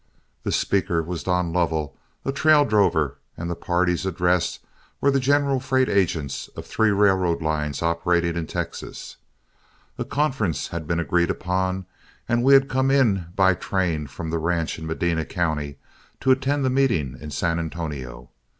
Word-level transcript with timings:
The 0.41 0.51
speaker 0.51 1.03
was 1.03 1.21
Don 1.21 1.53
Lovell, 1.53 1.95
a 2.25 2.31
trail 2.31 2.65
drover, 2.65 3.19
and 3.37 3.51
the 3.51 3.55
parties 3.55 4.03
addressed 4.03 4.65
were 4.99 5.11
the 5.11 5.19
general 5.19 5.59
freight 5.59 5.89
agents 5.89 6.47
of 6.57 6.65
three 6.65 6.89
railroad 6.89 7.39
lines 7.39 7.83
operating 7.83 8.35
in 8.35 8.47
Texas. 8.47 9.17
A 9.99 10.03
conference 10.03 10.69
had 10.69 10.87
been 10.87 10.99
agreed 10.99 11.29
upon, 11.29 11.85
and 12.27 12.43
we 12.43 12.55
had 12.55 12.67
come 12.67 12.89
in 12.89 13.27
by 13.35 13.53
train 13.53 14.07
from 14.07 14.31
the 14.31 14.39
ranch 14.39 14.79
in 14.79 14.87
Medina 14.87 15.23
County 15.23 15.77
to 16.19 16.31
attend 16.31 16.65
the 16.65 16.71
meeting 16.71 17.15
in 17.21 17.29
San 17.29 17.59
Antonio. 17.59 18.31